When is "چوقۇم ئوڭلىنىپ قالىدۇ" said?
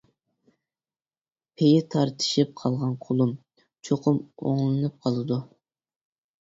3.91-5.43